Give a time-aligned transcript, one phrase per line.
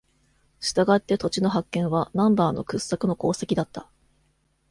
[0.59, 2.29] したがって、土地の発見は No.
[2.51, 3.87] の掘削の功績だった。